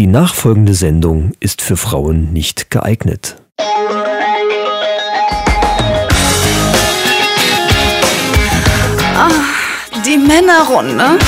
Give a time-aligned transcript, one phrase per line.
[0.00, 3.36] Die nachfolgende Sendung ist für Frauen nicht geeignet.
[9.14, 9.28] Ah,
[10.06, 11.18] die Männerrunde.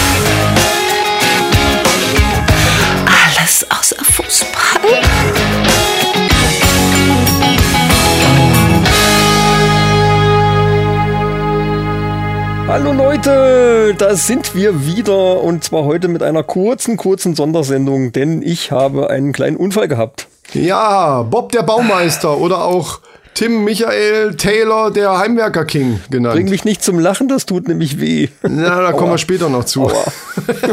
[12.73, 18.41] Hallo Leute, da sind wir wieder und zwar heute mit einer kurzen, kurzen Sondersendung, denn
[18.41, 20.27] ich habe einen kleinen Unfall gehabt.
[20.55, 23.01] Ja, Bob der Baumeister oder auch
[23.35, 26.35] Tim Michael Taylor der Heimwerker King genannt.
[26.35, 28.29] Bring mich nicht zum Lachen, das tut nämlich weh.
[28.41, 29.91] Na, da kommen wir später noch zu.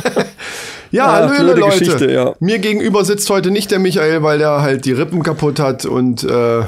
[0.91, 2.09] ja, Ah, hallo Leute.
[2.09, 2.33] Ja.
[2.39, 6.23] Mir gegenüber sitzt heute nicht der Michael, weil der halt die Rippen kaputt hat und
[6.23, 6.61] äh,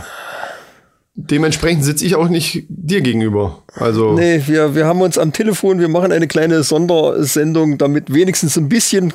[1.14, 3.64] dementsprechend sitze ich auch nicht dir gegenüber.
[3.76, 8.58] Also Nee, wir, wir haben uns am Telefon, wir machen eine kleine Sondersendung, damit wenigstens
[8.58, 9.14] ein bisschen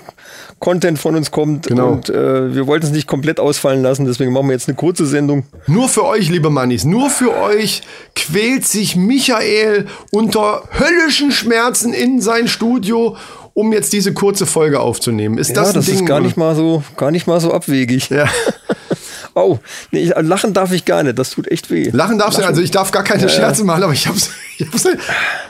[0.59, 1.66] Content von uns kommt.
[1.66, 1.92] Genau.
[1.92, 5.07] Und äh, wir wollten es nicht komplett ausfallen lassen, deswegen machen wir jetzt eine kurze
[5.07, 5.45] Sendung.
[5.66, 7.82] Nur für euch, liebe Mannis, nur für euch
[8.15, 13.16] quält sich Michael unter höllischen Schmerzen in sein Studio,
[13.54, 15.38] um jetzt diese kurze Folge aufzunehmen.
[15.38, 15.95] Ist das ja, ein das Ding?
[15.96, 18.10] ist gar nicht mal so, gar nicht mal so abwegig.
[18.10, 18.29] Ja.
[19.38, 19.59] Oh,
[19.90, 21.90] nee, ich, lachen darf ich gar nicht, das tut echt weh.
[21.92, 24.88] Lachen darfst du, also ich darf gar keine Scherze machen, aber ich hab's, ich hab's,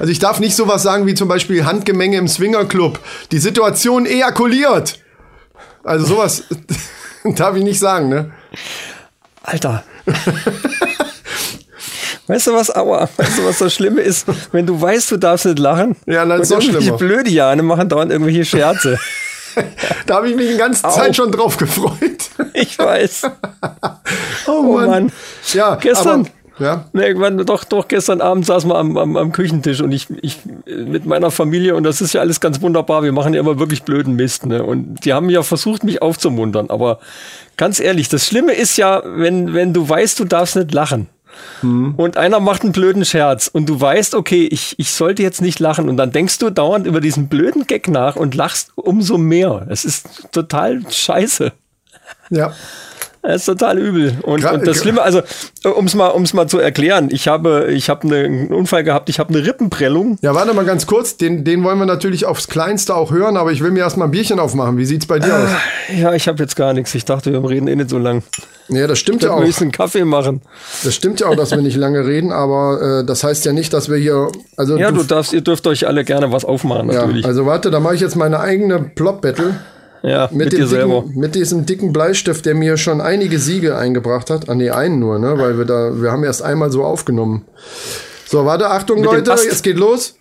[0.01, 2.98] also ich darf nicht sowas sagen wie zum Beispiel Handgemenge im Swingerclub.
[3.31, 4.98] Die Situation ejakuliert.
[5.84, 6.42] Also sowas
[7.37, 8.33] darf ich nicht sagen, ne?
[9.45, 9.84] Alter.
[12.27, 14.27] Weißt du was, aua, weißt du, was das Schlimme ist?
[14.51, 15.95] Wenn du weißt, du darfst nicht lachen.
[16.07, 16.98] Ja, dann ist noch irgendwelche schlimmer.
[16.98, 18.98] blöde Jahre machen dauernd irgendwelche Scherze.
[20.07, 20.91] Da habe ich mich die ganze Au.
[20.91, 22.31] Zeit schon drauf gefreut.
[22.55, 23.23] Ich weiß.
[24.47, 25.13] Oh, Oh Mann.
[25.53, 26.21] Ja, Gestern.
[26.21, 26.87] Aber, ja.
[26.93, 30.39] Nee, irgendwann, doch, doch, gestern Abend saßen wir am, am, am Küchentisch und ich, ich
[30.65, 33.03] mit meiner Familie und das ist ja alles ganz wunderbar.
[33.03, 34.63] Wir machen ja immer wirklich blöden Mist, ne?
[34.63, 36.70] Und die haben ja versucht, mich aufzumuntern.
[36.70, 36.98] Aber
[37.59, 41.09] ganz ehrlich, das Schlimme ist ja, wenn, wenn du weißt, du darfst nicht lachen.
[41.97, 45.58] Und einer macht einen blöden Scherz und du weißt, okay, ich, ich sollte jetzt nicht
[45.58, 49.67] lachen und dann denkst du dauernd über diesen blöden Gag nach und lachst umso mehr.
[49.70, 51.52] Es ist total scheiße.
[52.30, 52.52] Ja.
[53.27, 54.14] Das ist total übel.
[54.23, 55.23] Und, Gra- und das Schlimme, also
[55.77, 59.09] um es mal, um's mal zu erklären, ich habe, ich habe ne- einen Unfall gehabt,
[59.09, 60.19] ich habe eine Rippenprellung.
[60.23, 63.53] Ja, warte mal ganz kurz, den, den wollen wir natürlich aufs Kleinste auch hören, aber
[63.53, 64.79] ich will mir erstmal ein Bierchen aufmachen.
[64.79, 65.48] Wie sieht's bei dir aus?
[65.98, 66.95] Ja, ich habe jetzt gar nichts.
[66.95, 68.23] Ich dachte, wir reden eh nicht so lang.
[68.69, 69.41] Ja, das stimmt Ich ja ja auch.
[69.42, 70.42] höchstens einen Kaffee machen.
[70.85, 73.73] Das stimmt ja auch, dass wir nicht lange reden, aber äh, das heißt ja nicht,
[73.73, 74.29] dass wir hier.
[74.57, 77.25] Also Ja, du, du darfst, ihr dürft euch alle gerne was aufmachen, ja, natürlich.
[77.27, 79.55] also warte, da mache ich jetzt meine eigene Plop-Battle
[80.02, 81.02] Ja, mit, mit, dir dem selber.
[81.02, 84.48] dicken, mit diesem dicken Bleistift, der mir schon einige Siege eingebracht hat.
[84.48, 85.39] Ah nee, einen nur, ne?
[85.39, 87.45] Weil wir da, wir haben erst einmal so aufgenommen.
[88.27, 90.16] So, warte, Achtung, Mit Leute, es geht los.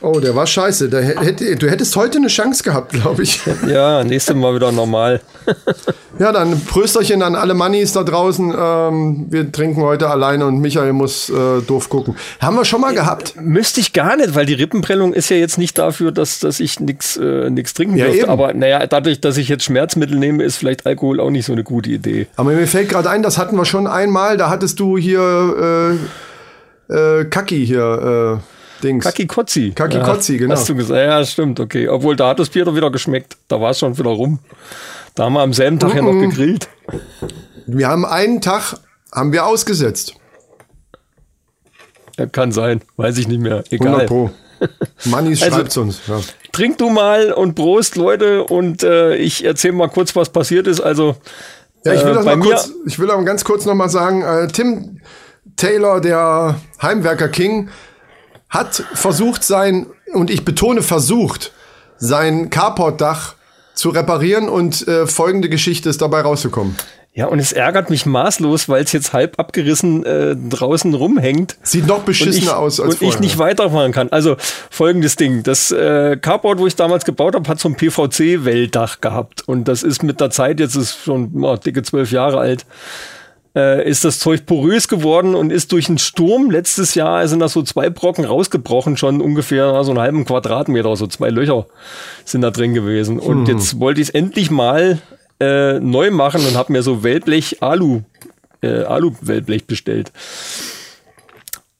[0.00, 0.88] Oh, der war scheiße.
[0.88, 3.40] Der hätte, du hättest heute eine Chance gehabt, glaube ich.
[3.68, 5.20] Ja, nächstes Mal wieder normal.
[6.18, 8.52] Ja, dann Prösterchen an alle Mannis da draußen.
[8.58, 12.16] Ähm, wir trinken heute alleine und Michael muss äh, doof gucken.
[12.40, 13.34] Haben wir schon mal gehabt.
[13.40, 16.80] Müsste ich gar nicht, weil die Rippenprellung ist ja jetzt nicht dafür, dass, dass ich
[16.80, 18.22] nichts äh, nix trinken Ja, dürfte.
[18.22, 18.30] eben.
[18.30, 21.62] Aber naja, dadurch, dass ich jetzt Schmerzmittel nehme, ist vielleicht Alkohol auch nicht so eine
[21.62, 22.26] gute Idee.
[22.34, 24.36] Aber mir fällt gerade ein, das hatten wir schon einmal.
[24.36, 25.96] Da hattest du hier
[26.90, 29.04] äh, äh, Kaki hier, äh, Dings.
[29.04, 29.72] Kaki Kotzi.
[29.74, 30.54] Kaki ja, Kotzi, genau.
[30.54, 30.98] Hast du gesagt?
[31.00, 31.88] Ja, stimmt, okay.
[31.88, 33.36] Obwohl, da hat das Bier doch wieder geschmeckt.
[33.48, 34.38] Da war es schon wieder rum.
[35.14, 36.68] Da haben wir am selben Tag ja noch gegrillt.
[37.66, 38.76] Wir haben einen Tag,
[39.12, 40.14] haben wir ausgesetzt.
[42.18, 42.80] Ja, kann sein.
[42.96, 43.64] Weiß ich nicht mehr.
[43.70, 44.06] 100 Egal.
[44.06, 44.30] Pro.
[45.04, 46.00] Mannis Also- schreibt's uns.
[46.06, 46.20] Ja.
[46.52, 48.44] Trink du mal und Prost, Leute.
[48.44, 50.80] Und äh, ich erzähle mal kurz, was passiert ist.
[50.80, 51.16] Also,
[51.84, 53.74] Ja, ich will Äh, das bei mal mir- kurz, ich will aber ganz kurz noch
[53.74, 55.00] mal sagen, äh, Tim
[55.56, 57.68] Taylor, der Heimwerker King,
[58.48, 61.52] hat versucht sein, und ich betone versucht,
[61.98, 63.34] sein Carportdach
[63.74, 66.74] zu reparieren und äh, folgende Geschichte ist dabei rausgekommen.
[67.14, 71.56] ja, und es ärgert mich maßlos, weil es jetzt halb abgerissen äh, draußen rumhängt.
[71.62, 74.08] Sieht noch beschissener ich, aus als und ich nicht weiterfahren kann.
[74.10, 74.36] Also
[74.70, 79.46] folgendes Ding, das äh, Carport, wo ich damals gebaut habe, hat so ein PVC-Welldach gehabt
[79.46, 82.66] und das ist mit der Zeit, jetzt ist schon oh, dicke zwölf Jahre alt,
[83.58, 87.48] äh, ist das Zeug porös geworden und ist durch einen Sturm letztes Jahr sind da
[87.48, 91.66] so zwei Brocken rausgebrochen, schon ungefähr so einen halben Quadratmeter, so zwei Löcher
[92.24, 93.18] sind da drin gewesen.
[93.18, 94.98] Und jetzt wollte ich es endlich mal
[95.40, 98.02] äh, neu machen und habe mir so Wellblech Alu
[98.62, 100.12] äh, Alu-Wellblech bestellt.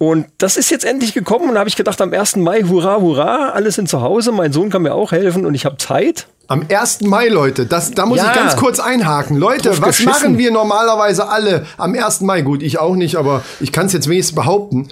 [0.01, 2.37] Und das ist jetzt endlich gekommen und da habe ich gedacht, am 1.
[2.37, 5.65] Mai, hurra, hurra, alle sind zu Hause, mein Sohn kann mir auch helfen und ich
[5.65, 6.29] habe Zeit.
[6.47, 7.01] Am 1.
[7.03, 8.29] Mai, Leute, das, da muss Ja.
[8.29, 9.37] ich ganz kurz einhaken.
[9.37, 10.11] Leute, Drauf was geschissen.
[10.13, 12.21] machen wir normalerweise alle am 1.
[12.21, 12.43] Mai?
[12.43, 14.87] Gut, ich auch nicht, aber ich kann es jetzt wenigstens behaupten.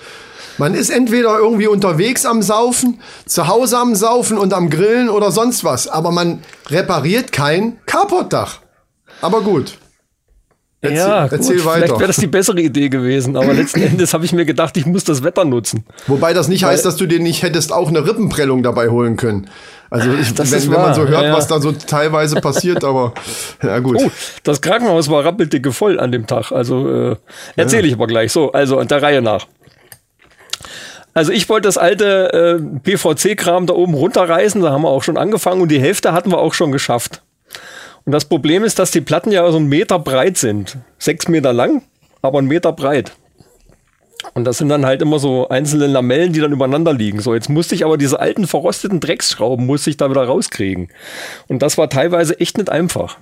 [0.59, 5.31] Man ist entweder irgendwie unterwegs am Saufen, zu Hause am Saufen und am Grillen oder
[5.31, 8.59] sonst was, aber man repariert kein Carportdach.
[9.23, 9.79] Aber gut.
[10.89, 11.79] Erzähl, ja, erzähl gut, weiter.
[11.79, 14.87] vielleicht wäre das die bessere Idee gewesen, aber letzten Endes habe ich mir gedacht, ich
[14.87, 15.85] muss das Wetter nutzen.
[16.07, 19.49] Wobei das nicht heißt, dass du dir nicht hättest auch eine Rippenprellung dabei holen können.
[19.89, 21.37] Also ich, Das wenn, wenn man so hört, ja, ja.
[21.37, 23.15] was da so teilweise passiert, aber
[23.63, 23.99] ja gut.
[24.01, 24.11] Oh,
[24.43, 26.51] das Krankenhaus war rappeldicke voll an dem Tag.
[26.51, 27.17] Also äh,
[27.55, 28.33] erzähle ich aber gleich.
[28.33, 29.47] So, also der Reihe nach.
[31.15, 35.17] Also ich wollte das alte äh, PVC-Kram da oben runterreißen, da haben wir auch schon
[35.17, 37.23] angefangen und die Hälfte hatten wir auch schon geschafft.
[38.07, 40.79] Und das Problem ist, dass die Platten ja so einen Meter breit sind.
[40.99, 41.83] Sechs Meter lang,
[42.23, 43.13] aber einen Meter breit.
[44.35, 47.21] Und das sind dann halt immer so einzelne Lamellen, die dann übereinander liegen.
[47.21, 50.89] So, jetzt musste ich aber diese alten verrosteten Drecksschrauben musste ich da wieder rauskriegen.
[51.49, 53.19] Und das war teilweise echt nicht einfach.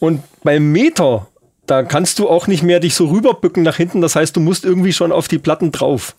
[0.00, 1.28] Und beim Meter,
[1.66, 4.00] da kannst du auch nicht mehr dich so rüberbücken nach hinten.
[4.00, 6.16] Das heißt, du musst irgendwie schon auf die Platten drauf.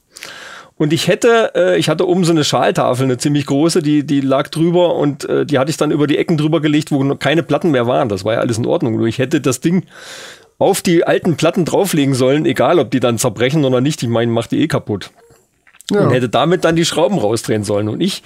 [0.78, 4.22] Und ich hätte, äh, ich hatte oben so eine Schaltafel, eine ziemlich große, die, die
[4.22, 7.18] lag drüber und äh, die hatte ich dann über die Ecken drüber gelegt, wo noch
[7.18, 8.10] keine Platten mehr waren.
[8.10, 8.96] Das war ja alles in Ordnung.
[8.98, 9.86] Nur ich hätte das Ding
[10.60, 14.04] auf die alten Platten drauflegen sollen, egal ob die dann zerbrechen oder nicht.
[14.04, 15.12] Ich meine, macht die eh kaputt.
[15.90, 17.88] Und hätte damit dann die Schrauben rausdrehen sollen.
[17.88, 18.22] Und ich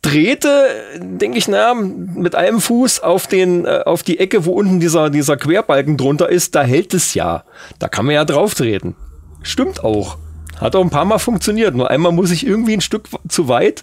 [0.00, 0.48] drehte,
[0.96, 5.10] denke ich, na, mit einem Fuß auf den, äh, auf die Ecke, wo unten dieser,
[5.10, 7.44] dieser Querbalken drunter ist, da hält es ja.
[7.78, 8.94] Da kann man ja drauf treten.
[9.42, 10.18] Stimmt auch.
[10.60, 11.74] Hat auch ein paar Mal funktioniert.
[11.74, 13.82] Nur einmal muss ich irgendwie ein Stück zu weit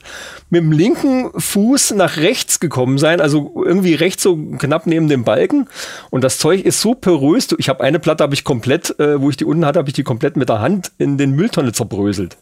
[0.50, 5.24] mit dem linken Fuß nach rechts gekommen sein, also irgendwie rechts so knapp neben dem
[5.24, 5.68] Balken.
[6.09, 7.47] Und das Zeug ist so porös.
[7.57, 9.95] Ich habe eine Platte, habe ich komplett, äh, wo ich die unten hatte, habe ich
[9.95, 12.38] die komplett mit der Hand in den Mülltonne zerbröselt.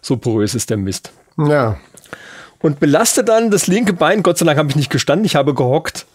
[0.00, 1.12] So porös ist der Mist.
[1.36, 1.76] Ja.
[2.60, 4.22] Und belaste dann das linke Bein.
[4.22, 6.06] Gott sei Dank habe ich nicht gestanden, ich habe gehockt.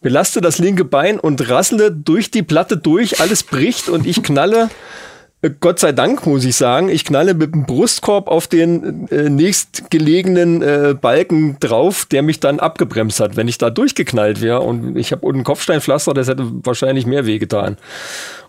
[0.00, 4.68] Belaste das linke Bein und rassle durch die Platte durch, alles bricht und ich knalle.
[5.60, 10.62] Gott sei Dank, muss ich sagen, ich knalle mit dem Brustkorb auf den äh, nächstgelegenen
[10.62, 13.36] äh, Balken drauf, der mich dann abgebremst hat.
[13.36, 17.76] Wenn ich da durchgeknallt wäre und ich habe unten Kopfsteinpflaster, das hätte wahrscheinlich mehr wehgetan.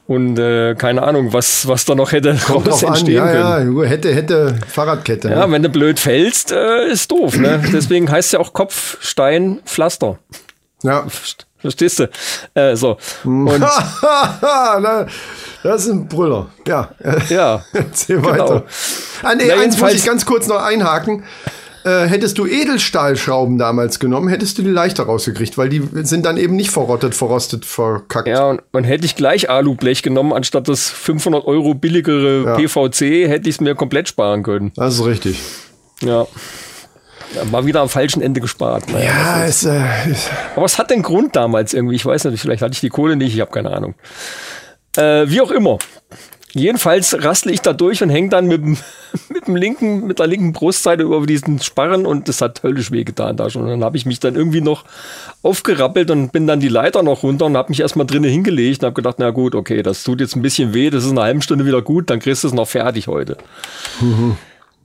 [0.08, 2.90] Und äh, keine Ahnung, was, was da noch hätte Kommt raus drauf an.
[2.96, 3.78] entstehen Ja, können.
[3.78, 5.30] ja, hätte, hätte Fahrradkette.
[5.30, 5.52] Ja, ne?
[5.52, 7.38] wenn du blöd fällst, äh, ist doof.
[7.38, 7.62] Ne?
[7.74, 10.18] Deswegen heißt es ja auch Kopfsteinpflaster.
[10.84, 11.06] ja.
[11.60, 12.10] Verstehst du?
[12.54, 12.98] Äh, so.
[13.24, 15.08] Und Na,
[15.64, 16.48] das ist ein Brüller.
[16.68, 16.92] Ja,
[17.30, 18.30] ja, erzähl Genau.
[18.30, 18.64] weiter.
[19.24, 21.24] Ah, nee, Na, eins muss ich ganz kurz noch einhaken.
[21.84, 26.36] Äh, hättest du Edelstahlschrauben damals genommen, hättest du die leichter rausgekriegt, weil die sind dann
[26.36, 28.28] eben nicht verrottet, verrostet, verkackt.
[28.28, 32.56] ja und, und hätte ich gleich Alublech genommen, anstatt das 500 Euro billigere Ja.
[32.56, 34.74] PVC, hätte ich es mir komplett sparen können.
[34.76, 35.40] Das ist richtig.
[36.02, 36.28] Ja.
[37.36, 37.46] ja.
[37.50, 38.90] Mal wieder am falschen Ende gespart.
[38.92, 39.80] Naja, Ja, es, äh,
[40.12, 41.96] ist, Aber es hat den Grund damals irgendwie.
[41.96, 43.96] Ich weiß nicht, vielleicht hatte ich die Kohle nicht, ich habe keine Ahnung.
[44.98, 45.78] Äh, wie auch immer.
[46.54, 48.78] Jedenfalls rassle ich da durch und hänge dann mit dem,
[49.30, 53.38] mit dem linken, mit der linken Brustseite über diesen Sparren und das hat höllisch wehgetan
[53.38, 53.64] da schon.
[53.64, 54.86] Und dann habe ich mich dann irgendwie noch
[55.44, 58.88] aufgerappelt und bin dann die Leiter noch runter und habe mich erstmal drinnen hingelegt und
[58.88, 61.42] habe gedacht, na gut, okay, das tut jetzt ein bisschen weh, das ist eine halbe
[61.42, 63.38] Stunde wieder gut, dann kriegst du es noch fertig heute.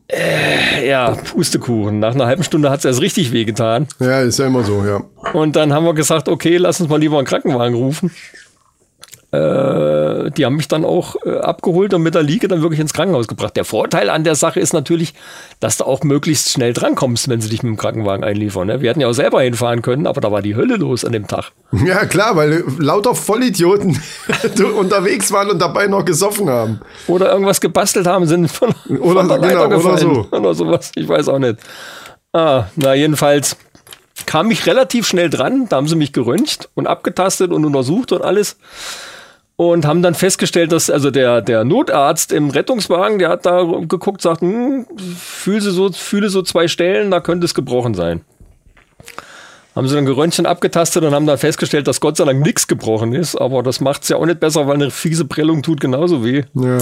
[0.09, 2.01] Äh, ja, Pustekuchen.
[2.01, 3.87] Nach einer halben Stunde hat es erst richtig wehgetan.
[3.99, 5.03] ja, ist ja immer so, ja.
[5.33, 8.11] Und dann haben wir gesagt, okay, lass uns mal lieber einen Krankenwagen rufen.
[9.33, 12.93] Äh, die haben mich dann auch äh, abgeholt und mit der Liege dann wirklich ins
[12.93, 13.57] Krankenhaus gebracht.
[13.57, 15.15] Der Vorteil an der Sache ist natürlich,
[15.59, 18.67] dass du auch möglichst schnell drankommst, wenn sie dich mit dem Krankenwagen einliefern.
[18.67, 18.83] Ne?
[18.83, 21.27] Wir hätten ja auch selber hinfahren können, aber da war die Hölle los an dem
[21.29, 21.53] Tag.
[21.85, 23.99] Ja, klar, weil lauter Vollidioten
[24.79, 26.81] unterwegs waren und dabei noch gesoffen haben.
[27.07, 29.99] Oder irgendwas gebastelt haben, sind von, Oder- von der Leiter genau, oder gefallen.
[29.99, 30.27] so.
[30.37, 30.93] Oder sowas.
[30.95, 31.57] Ich weiß auch nicht.
[32.35, 33.57] Ah, na, jedenfalls
[34.27, 35.69] kam ich relativ schnell dran.
[35.71, 38.59] Da haben sie mich geröntgt und abgetastet und untersucht und alles.
[39.71, 44.21] Und haben dann festgestellt, dass also der, der Notarzt im Rettungswagen, der hat da geguckt,
[44.23, 48.23] sagt, hm, fühle so, fühle so zwei Stellen, da könnte es gebrochen sein.
[49.75, 53.15] Haben sie dann geröntgt abgetastet und haben dann festgestellt, dass Gott sei Dank nichts gebrochen
[53.15, 53.37] ist.
[53.37, 56.43] Aber das macht es ja auch nicht besser, weil eine fiese Prellung tut genauso weh.
[56.55, 56.79] Ja.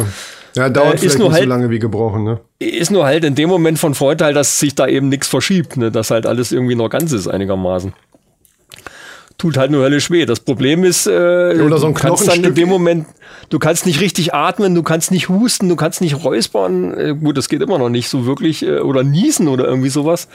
[0.57, 2.41] Ja, dauert Äh, vielleicht nicht so halt- lange wie gebrochen, ne?
[2.59, 5.93] Ist nur halt in dem Moment von Vorteil, dass sich da eben nichts verschiebt, ne?
[5.93, 7.93] dass halt alles irgendwie noch ganz ist einigermaßen.
[9.41, 10.27] Tut halt nur höllisch weh.
[10.27, 13.07] Das Problem ist, äh, oder so du kannst dann in dem Moment,
[13.49, 16.93] du kannst nicht richtig atmen, du kannst nicht husten, du kannst nicht räuspern.
[16.93, 18.63] Äh, gut, das geht immer noch nicht so wirklich.
[18.63, 20.29] Äh, oder niesen oder irgendwie sowas.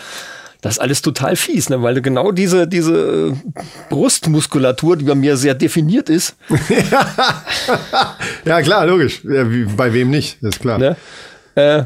[0.62, 1.83] Das ist alles total fies, ne?
[1.83, 3.33] weil genau diese, diese
[3.91, 6.35] Brustmuskulatur, die bei mir sehr definiert ist,
[8.45, 9.21] Ja, klar, logisch.
[9.24, 10.79] Ja, wie, bei wem nicht, ist klar.
[10.79, 10.95] Ne?
[11.53, 11.83] Äh,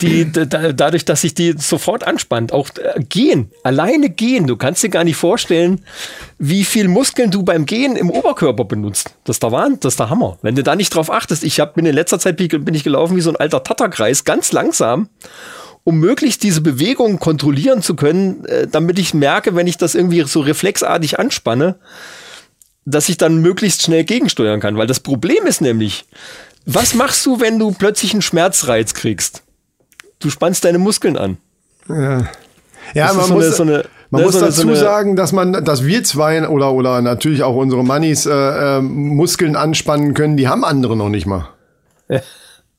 [0.00, 4.82] die, da, dadurch, dass sich die sofort anspannt, auch äh, gehen, alleine gehen, du kannst
[4.82, 5.84] dir gar nicht vorstellen,
[6.38, 9.14] wie viel Muskeln du beim Gehen im Oberkörper benutzt.
[9.24, 10.38] Das ist der Wahnsinn, das ist der Hammer.
[10.42, 13.16] Wenn du da nicht drauf achtest, ich habe bin in letzter Zeit bin ich gelaufen
[13.16, 15.08] wie so ein alter Tatterkreis, ganz langsam,
[15.84, 20.22] um möglichst diese Bewegung kontrollieren zu können, äh, damit ich merke, wenn ich das irgendwie
[20.22, 21.76] so reflexartig anspanne,
[22.84, 24.76] dass ich dann möglichst schnell gegensteuern kann.
[24.76, 26.04] Weil das Problem ist nämlich,
[26.66, 29.42] was machst du, wenn du plötzlich einen Schmerzreiz kriegst?
[30.22, 31.36] Du spannst deine Muskeln an.
[31.88, 32.22] Ja,
[32.94, 35.84] ja man so muss, eine- so eine- man ne, muss dazu sagen, dass man, dass
[35.84, 38.30] wir zwei oder, oder natürlich auch unsere Mannis äh,
[38.78, 41.48] äh, Muskeln anspannen können, die haben andere noch nicht mal.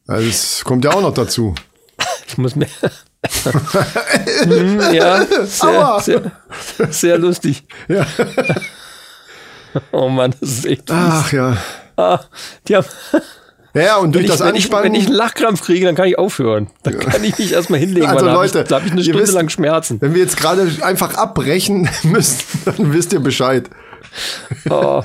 [0.07, 1.55] Also das kommt ja auch noch dazu.
[2.27, 2.67] Ich muss mir.
[4.43, 5.99] Hm, ja, sehr, Aua.
[6.01, 6.21] sehr,
[6.89, 7.63] sehr lustig.
[7.87, 8.05] Ja.
[9.91, 10.91] Oh Mann, das ist echt.
[10.91, 11.57] Ach ja.
[11.95, 12.19] Ah,
[12.67, 12.85] die haben,
[13.75, 14.85] Ja, und wenn, durch ich, das wenn, ich, Anspannen.
[14.85, 16.67] wenn ich einen Lachkrampf kriege, dann kann ich aufhören.
[16.83, 19.03] Dann kann ich mich erstmal hinlegen, Also weil da Leute, habe ich, da ich eine
[19.03, 19.99] Stunde wisst- lang Schmerzen.
[20.01, 23.69] wenn wir jetzt gerade einfach abbrechen müssen, dann wisst ihr Bescheid.
[24.69, 25.01] Oh.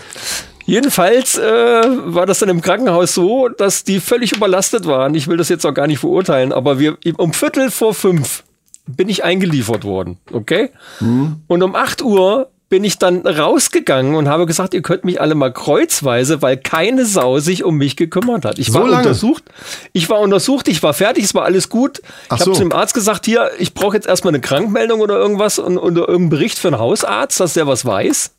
[0.66, 5.14] Jedenfalls äh, war das dann im Krankenhaus so, dass die völlig überlastet waren.
[5.14, 8.44] Ich will das jetzt auch gar nicht verurteilen, aber wir um Viertel vor fünf
[8.86, 10.70] bin ich eingeliefert worden, okay?
[11.00, 15.34] Und um 8 Uhr bin ich dann rausgegangen und habe gesagt, ihr könnt mich alle
[15.34, 18.58] mal kreuzweise, weil keine Sau sich um mich gekümmert hat.
[18.58, 18.96] Ich So war lange?
[18.98, 19.44] untersucht,
[19.92, 22.02] ich war untersucht, ich war fertig, es war alles gut.
[22.28, 22.52] Ach ich habe so.
[22.52, 26.02] zu dem Arzt gesagt, hier, ich brauche jetzt erstmal eine Krankmeldung oder irgendwas und, oder
[26.02, 28.32] irgendeinen Bericht für einen Hausarzt, dass der was weiß.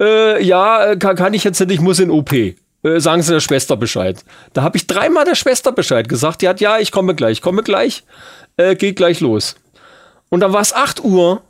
[0.00, 2.32] Äh, ja, äh, kann, kann ich jetzt nicht, ich muss in OP.
[2.32, 2.54] Äh,
[2.98, 4.22] sagen Sie der Schwester Bescheid.
[4.52, 6.42] Da habe ich dreimal der Schwester Bescheid gesagt.
[6.42, 8.04] Die hat, ja, ich komme gleich, komme gleich,
[8.58, 9.56] äh, geht gleich los.
[10.28, 11.42] Und dann war es 8 Uhr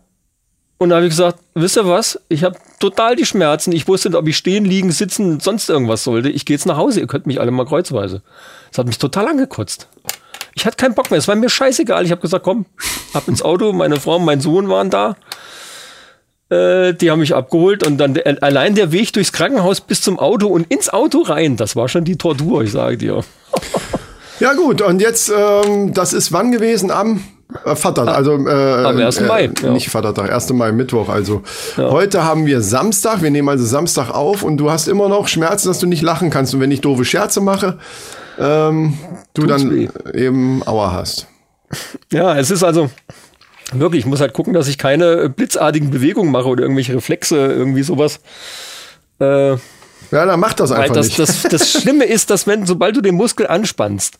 [0.78, 3.72] und da habe ich gesagt, wisst ihr was, ich habe total die Schmerzen.
[3.72, 6.30] Ich wusste nicht, ob ich stehen, liegen, sitzen, sonst irgendwas sollte.
[6.30, 8.22] Ich gehe jetzt nach Hause, ihr könnt mich alle mal kreuzweise.
[8.70, 9.88] Das hat mich total angekotzt.
[10.54, 12.04] Ich hatte keinen Bock mehr, es war mir scheißegal.
[12.04, 12.66] Ich habe gesagt, komm,
[13.12, 15.16] ab ins Auto, meine Frau und mein Sohn waren da.
[16.48, 20.18] Äh, die haben mich abgeholt und dann der, allein der Weg durchs Krankenhaus bis zum
[20.18, 23.24] Auto und ins Auto rein, das war schon die Tortur, ich sage dir.
[24.40, 26.90] Ja gut, und jetzt, ähm, das ist wann gewesen?
[26.90, 27.24] Am
[27.64, 29.20] äh, Vatertag, also äh, Am 1.
[29.22, 29.70] Mai, ja.
[29.72, 30.52] Nicht Vatertag, 1.
[30.52, 31.08] Mai, Mittwoch.
[31.08, 31.42] Also
[31.76, 35.68] heute haben wir Samstag, wir nehmen also Samstag auf und du hast immer noch Schmerzen,
[35.68, 36.54] dass du nicht lachen kannst.
[36.54, 37.78] Und wenn ich doofe Scherze mache,
[38.38, 38.94] ähm,
[39.34, 39.88] du dann weh.
[40.14, 41.26] eben Aua hast.
[42.12, 42.90] Ja, es ist also
[43.72, 47.36] wirklich, ich muss halt gucken, dass ich keine äh, blitzartigen Bewegungen mache oder irgendwelche Reflexe,
[47.36, 48.20] irgendwie sowas.
[49.18, 49.56] Äh,
[50.10, 51.18] Ja, dann mach das Weil einfach das, nicht.
[51.18, 54.18] das, das Schlimme ist, dass wenn, sobald du den Muskel anspannst,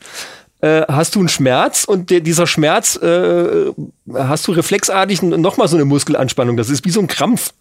[0.61, 3.73] äh, hast du einen Schmerz und der, dieser Schmerz äh,
[4.12, 6.57] hast du reflexartig nochmal so eine Muskelanspannung.
[6.57, 7.52] Das ist wie so ein Krampf.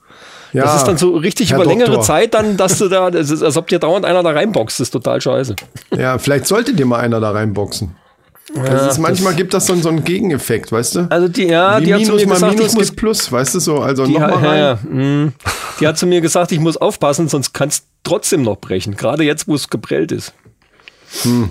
[0.52, 2.06] ja, das ist dann so richtig Herr über längere Doktor.
[2.06, 4.80] Zeit dann, dass du da, als ob dir dauernd einer da reinboxt.
[4.80, 5.56] Das ist total scheiße.
[5.96, 7.96] Ja, vielleicht sollte dir mal einer da reinboxen.
[8.54, 11.08] Das ist, manchmal gibt das dann so einen Gegeneffekt, weißt du?
[11.10, 13.00] Also die, ja, Wie die hat zu Minus mir mal gesagt, Minus ich muss, gibt
[13.00, 13.80] Plus, weißt du so?
[13.80, 14.44] Also nochmal rein.
[14.44, 15.32] ja, ja, mh.
[15.80, 18.96] die hat zu mir gesagt, ich muss aufpassen, sonst kannst trotzdem noch brechen.
[18.96, 20.34] Gerade jetzt, wo es geprellt ist.
[21.24, 21.50] Hm.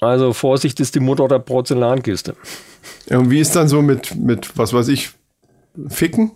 [0.00, 2.34] Also Vorsicht ist die Mutter der Porzellankiste.
[3.08, 5.10] Ja, und wie ist dann so mit, mit, was weiß ich,
[5.88, 6.32] Ficken?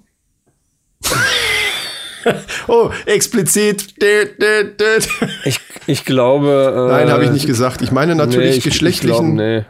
[2.68, 4.00] oh, explizit.
[4.00, 4.98] Dö, dö, dö.
[5.44, 6.88] Ich, ich glaube.
[6.90, 7.82] Äh, Nein, habe ich nicht gesagt.
[7.82, 9.30] Ich meine natürlich nee, ich, geschlechtlichen.
[9.30, 9.64] Ich glaube, nee.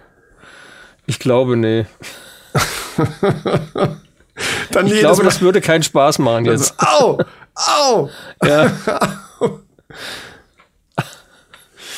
[1.09, 1.87] Ich glaube, nee.
[4.71, 6.75] Dann Ich glaube, das würde keinen Spaß machen jetzt.
[6.79, 7.19] Au!
[7.55, 8.09] Au!
[8.45, 8.71] Ja.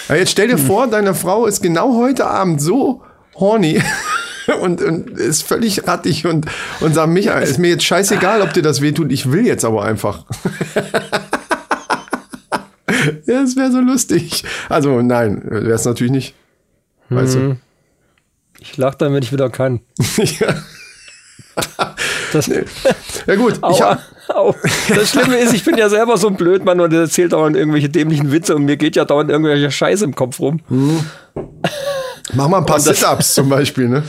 [0.08, 0.66] Ja, jetzt stell dir Hm.
[0.66, 3.02] vor, deine Frau ist genau heute Abend so
[3.36, 3.80] horny
[4.60, 6.46] und, und ist völlig rattig und,
[6.80, 9.84] und sagt, Micha, ist mir jetzt scheißegal, ob dir das wehtut, ich will jetzt aber
[9.84, 10.24] einfach.
[13.26, 14.44] ja, das wäre so lustig.
[14.68, 16.34] Also nein, wäre es natürlich nicht.
[17.08, 17.60] Weißt Hm.
[18.60, 19.80] Ich lache dann, wenn ich wieder kann.
[20.16, 20.54] ja.
[22.32, 23.98] Das, ja gut, ich Aua,
[24.28, 24.54] au.
[24.94, 28.30] das Schlimme ist, ich bin ja selber so ein Blödmann und erzählt dauernd irgendwelche dämlichen
[28.30, 30.60] Witze und mir geht ja dauernd irgendwelche Scheiße im Kopf rum.
[32.32, 34.04] mach mal ein paar Sit-Ups zum Beispiel, ne?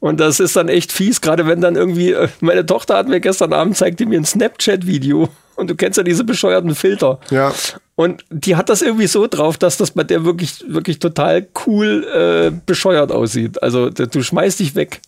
[0.00, 3.20] Und das ist dann echt fies, gerade wenn dann irgendwie, äh, meine Tochter hat mir
[3.20, 7.18] gestern Abend zeigte mir ein Snapchat-Video und du kennst ja diese bescheuerten Filter.
[7.30, 7.52] Ja.
[7.96, 12.06] Und die hat das irgendwie so drauf, dass das bei der wirklich, wirklich total cool
[12.14, 13.60] äh, bescheuert aussieht.
[13.62, 15.00] Also du schmeißt dich weg.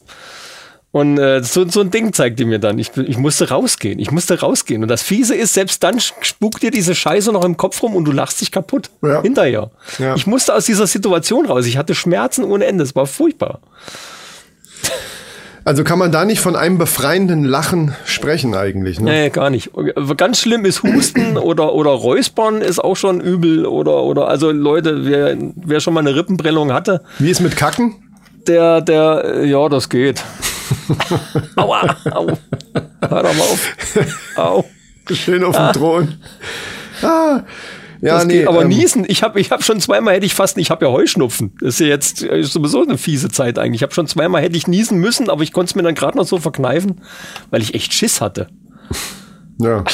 [0.93, 2.81] Und äh, so, so ein Ding zeigt die mir dann.
[2.81, 4.01] Ich, ich musste rausgehen.
[4.01, 4.83] Ich musste rausgehen.
[4.83, 8.05] Und das Fiese ist, selbst dann spukt dir diese Scheiße noch im Kopf rum und
[8.07, 8.91] du lachst dich kaputt.
[9.03, 9.23] Ja.
[9.23, 9.71] Hinterher.
[10.01, 10.17] Ja.
[10.17, 11.67] Ich musste aus dieser Situation raus.
[11.67, 12.83] Ich hatte Schmerzen ohne Ende.
[12.83, 13.61] Es war furchtbar.
[15.65, 19.11] Also kann man da nicht von einem befreienden Lachen sprechen eigentlich, ne?
[19.11, 19.71] Nee, gar nicht.
[20.17, 23.67] Ganz schlimm ist Husten oder, oder Räuspern ist auch schon übel.
[23.67, 27.95] Oder, oder also Leute, wer, wer schon mal eine Rippenprellung hatte, Wie ist mit Kacken?
[28.47, 30.23] Der, der, ja, das geht.
[31.57, 32.27] Aua, au.
[33.09, 33.75] Hör doch mal auf.
[34.37, 34.65] Au.
[35.13, 36.15] Schön auf dem Thron.
[37.03, 37.41] Ah.
[38.03, 40.35] Ja, das nee, geht, aber ähm, niesen, ich habe ich hab schon zweimal hätte ich
[40.35, 41.53] fast, ich habe ja Heuschnupfen.
[41.61, 43.81] Das ist ja jetzt äh, sowieso eine fiese Zeit eigentlich.
[43.81, 46.17] Ich habe schon zweimal hätte ich niesen müssen, aber ich konnte es mir dann gerade
[46.17, 47.03] noch so verkneifen,
[47.51, 48.49] weil ich echt Schiss hatte.
[49.59, 49.85] Ja.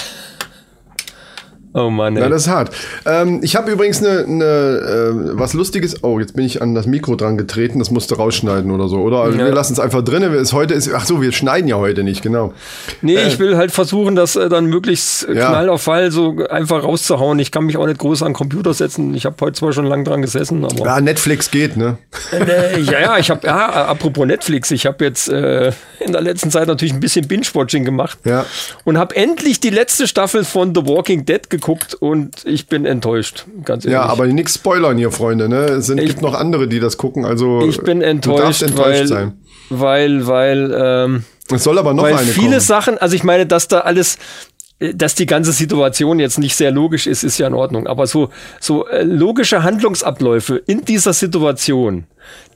[1.79, 2.23] Oh Mann, ey.
[2.23, 2.71] Ja, das ist hart.
[3.05, 6.03] Ähm, ich habe übrigens eine, eine äh, was Lustiges.
[6.03, 7.79] Oh, jetzt bin ich an das Mikro dran getreten.
[7.79, 9.19] Das musste rausschneiden oder so, oder?
[9.19, 9.45] Also Ja.
[9.45, 10.23] Wir lassen es einfach drin.
[10.23, 10.91] Es heute ist.
[10.95, 12.55] Ach so, wir schneiden ja heute nicht, genau.
[13.03, 15.49] Nee, ich will halt versuchen, das äh, dann möglichst äh, Ja.
[15.51, 17.39] Knall auf Fall so einfach rauszuhauen.
[17.39, 19.15] Ich kann mich auch nicht groß an den Computer setzen.
[19.15, 21.99] Ich habe heute zwar schon lange dran gesessen, aber Ja, Netflix geht, ne?
[22.33, 26.51] äh, ja, ja, ich habe ja, apropos Netflix, ich habe jetzt äh, in der letzten
[26.51, 28.47] Zeit natürlich ein bisschen Binge-Watching gemacht Ja.
[28.85, 33.47] und habe endlich die letzte Staffel von The Walking Dead geguckt und ich bin enttäuscht,
[33.65, 33.95] ganz ehrlich.
[33.95, 35.65] Ja, aber nix spoilern hier, Freunde, ne?
[35.65, 37.25] Es sind, Ich- gibt noch andere, die das gucken.
[37.25, 39.33] Also ich bin du darfst enttäuscht, enttäuscht weil, sein.
[39.71, 42.61] weil, weil, ähm, Es soll aber noch weil eine viele kommen.
[42.61, 44.19] Sachen, also ich meine, dass da alles,
[44.79, 47.87] dass die ganze Situation jetzt nicht sehr logisch ist, ist ja in Ordnung.
[47.87, 48.29] Aber so,
[48.61, 52.05] so äh, logische Handlungsabläufe in dieser Situation,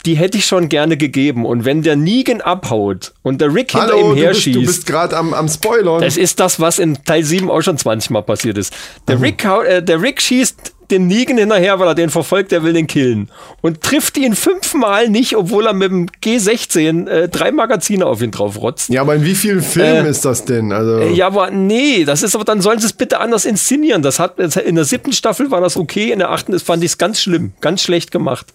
[0.07, 1.45] die hätte ich schon gerne gegeben.
[1.47, 4.61] Und wenn der Negan abhaut und der Rick hinter Hallo, ihm du bist, herschießt, du
[4.67, 6.01] bist gerade am, am Spoilern.
[6.01, 8.73] das ist das, was in Teil 7 auch schon 20 Mal passiert ist.
[9.09, 12.65] Der, Rick, hau- äh, der Rick schießt dem Negan hinterher, weil er den verfolgt, der
[12.65, 13.31] will den killen.
[13.61, 18.33] Und trifft ihn fünfmal nicht, obwohl er mit dem G16 äh, drei Magazine auf ihn
[18.33, 18.89] drauf rotzt.
[18.89, 20.73] ja, aber in wie vielen Filmen Äh, ist das denn?
[20.73, 24.03] Also, Ja, aber nee, das ist aber, dann sollen sie es bitte anders inszenieren.
[24.03, 26.99] Das hat, in der siebten Staffel war das okay, in der achten fand ich es
[26.99, 28.47] ganz schlimm, ganz schlecht gemacht.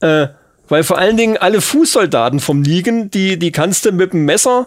[0.00, 0.28] Äh,
[0.68, 4.64] weil vor allen Dingen alle Fußsoldaten vom Liegen, die, die kannst du mit dem Messer,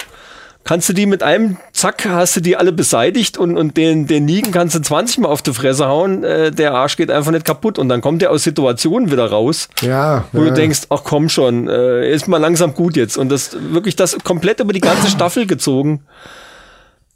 [0.68, 4.25] kannst du die mit einem Zack, hast du die alle beseitigt und, und den, den
[4.25, 7.46] Nigen kannst du 20 Mal auf die Fresse hauen, äh, der Arsch geht einfach nicht
[7.46, 10.50] kaputt und dann kommt der aus Situationen wieder raus, ja, wo ja.
[10.50, 14.18] du denkst, ach komm schon, äh, ist mal langsam gut jetzt und das wirklich das
[14.24, 16.01] komplett über die ganze Staffel gezogen.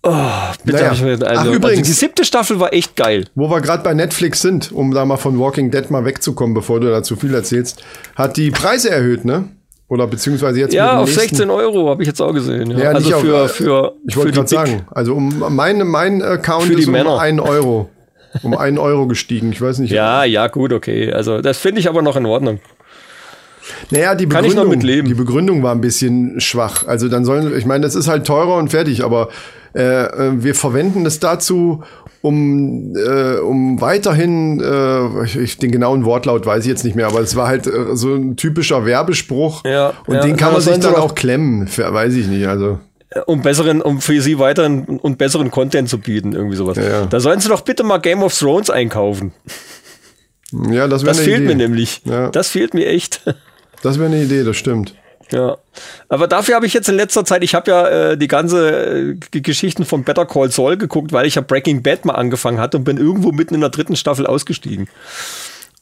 [0.03, 0.15] Oh,
[0.65, 0.91] bitte Naja.
[0.93, 3.25] ich mir, also, Ach, also übrigens- die siebte Staffel war echt geil.
[3.35, 6.79] Wo wir gerade bei Netflix sind, um da mal von Walking Dead mal wegzukommen, bevor
[6.79, 7.83] du da zu viel erzählst,
[8.15, 9.49] hat die Preise erhöht, ne?
[9.89, 12.71] Oder beziehungsweise jetzt Ja, auf nächsten- 16 Euro habe ich jetzt auch gesehen.
[12.71, 12.79] Ja.
[12.79, 16.23] Ja, also nicht auf- für, für, Ich für wollte gerade sagen, also um mein, mein
[16.23, 17.19] Account Für die ist um Männer.
[17.19, 17.89] einen Euro.
[18.41, 19.51] Um einen Euro gestiegen.
[19.51, 19.91] Ich weiß nicht.
[19.91, 21.11] Ja, ja, gut, okay.
[21.11, 22.59] Also das finde ich aber noch in Ordnung.
[23.91, 25.07] Naja, die Kann ich noch Begründung, mit leben.
[25.09, 26.87] die Begründung war ein bisschen schwach.
[26.87, 29.27] Also dann sollen, ich meine, das ist halt teurer und fertig, aber
[29.73, 31.83] wir verwenden das dazu,
[32.21, 37.07] um, äh, um weiterhin, äh, ich, ich, den genauen Wortlaut weiß ich jetzt nicht mehr,
[37.07, 40.21] aber es war halt äh, so ein typischer Werbespruch Ja, und ja.
[40.21, 42.45] den kann Aber man sich dann auch klemmen, für, weiß ich nicht.
[42.47, 42.79] Also
[43.25, 46.77] Um besseren, um für sie weiteren und besseren Content zu bieten, irgendwie sowas.
[46.77, 47.05] ja.
[47.05, 49.33] Da sollen sie doch bitte mal Game of Thrones einkaufen.
[50.69, 51.47] ja, das wäre Das eine fehlt Idee.
[51.47, 52.01] mir nämlich.
[52.05, 52.29] Ja.
[52.29, 53.23] Das fehlt mir echt.
[53.83, 54.93] Das wäre eine Idee, das stimmt.
[55.31, 55.57] Ja,
[56.09, 59.39] aber dafür habe ich jetzt in letzter Zeit, ich habe ja äh, die ganze äh,
[59.39, 62.83] Geschichten von Better Call Saul geguckt, weil ich ja Breaking Bad mal angefangen hatte und
[62.83, 64.89] bin irgendwo mitten in der dritten Staffel ausgestiegen.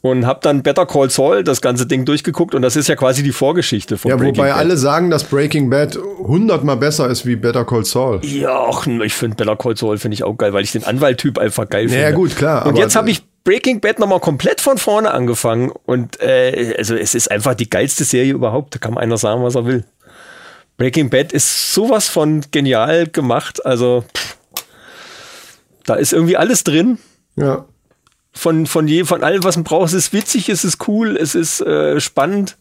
[0.01, 3.21] Und habe dann Better Call Saul das ganze Ding durchgeguckt und das ist ja quasi
[3.21, 4.57] die Vorgeschichte von Ja, Breaking wobei Bad.
[4.57, 8.21] alle sagen, dass Breaking Bad hundertmal besser ist wie Better Call Saul.
[8.23, 8.69] Ja,
[9.03, 11.89] ich finde Better Call Saul finde ich auch geil, weil ich den Anwalttyp einfach geil
[11.89, 12.01] finde.
[12.03, 16.21] Ja, gut, klar, Und jetzt habe ich Breaking Bad nochmal komplett von vorne angefangen und
[16.21, 18.75] äh, also es ist einfach die geilste Serie überhaupt.
[18.75, 19.85] Da kann einer sagen, was er will.
[20.77, 23.65] Breaking Bad ist sowas von genial gemacht.
[23.65, 24.38] Also pff,
[25.83, 26.99] da ist irgendwie alles drin.
[27.38, 27.65] Ja.
[28.33, 29.88] Von, von, je, von allem, was man braucht.
[29.88, 32.55] Es ist witzig, es ist cool, es ist äh, spannend.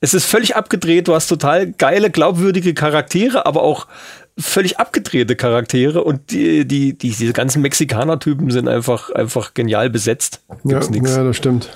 [0.00, 1.06] Es ist völlig abgedreht.
[1.06, 3.88] Du hast total geile, glaubwürdige Charaktere, aber auch
[4.38, 6.02] völlig abgedrehte Charaktere.
[6.04, 10.40] Und die, die, die, diese ganzen Mexikaner-Typen sind einfach, einfach genial besetzt.
[10.64, 11.14] Ja, Gibt's nix.
[11.14, 11.70] ja, das stimmt.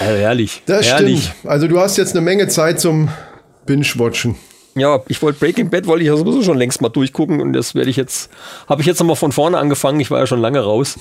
[0.00, 0.62] Also herrlich.
[0.66, 1.24] Das herrlich.
[1.24, 1.50] stimmt.
[1.50, 3.08] Also du hast jetzt eine Menge Zeit zum
[3.66, 4.36] Binge-Watchen.
[4.76, 7.76] Ja, ich wollte Breaking Bad, wollte ich ja sowieso schon längst mal durchgucken und das
[7.76, 8.28] werde ich jetzt,
[8.68, 10.00] habe ich jetzt nochmal von vorne angefangen.
[10.00, 10.98] Ich war ja schon lange raus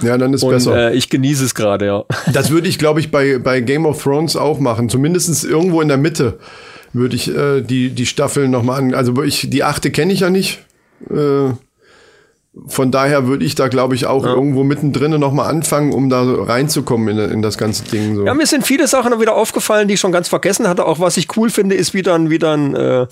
[0.00, 0.92] Ja, dann ist und besser.
[0.92, 2.04] äh, ich genieße es gerade, ja.
[2.32, 4.88] Das würde ich, glaube ich, bei, bei Game of Thrones auch machen.
[4.88, 6.38] Zumindest irgendwo in der Mitte
[6.92, 8.94] würde ich äh, die, die Staffeln nochmal an.
[8.94, 10.64] Also ich, die achte kenne ich ja nicht.
[11.10, 11.52] Äh,
[12.66, 17.16] von daher würde ich da, glaube ich, auch irgendwo mittendrin nochmal anfangen, um da reinzukommen
[17.16, 18.14] in, in das ganze Ding.
[18.14, 18.26] So.
[18.26, 20.84] Ja, mir sind viele Sachen wieder aufgefallen, die ich schon ganz vergessen hatte.
[20.84, 23.06] Auch was ich cool finde, ist wie dann, wie dann äh,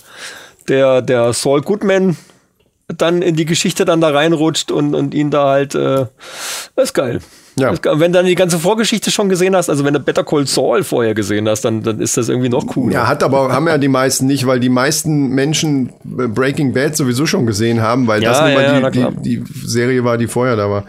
[0.69, 2.19] der, der Saul Goodman
[2.89, 6.07] dann in die Geschichte dann da reinrutscht und, und ihn da halt, äh,
[6.77, 7.21] das ist geil.
[7.61, 7.75] Ja.
[7.99, 10.83] Wenn du dann die ganze Vorgeschichte schon gesehen hast, also wenn du Better Call Saul
[10.83, 12.93] vorher gesehen hast, dann, dann ist das irgendwie noch cooler.
[12.93, 16.97] Ja, hat aber, haben ja die meisten nicht, weil die meisten Menschen äh, Breaking Bad
[16.97, 20.19] sowieso schon gesehen haben, weil Ja, das nun ja, mal die, die, die Serie war,
[20.19, 20.85] die vorher da war.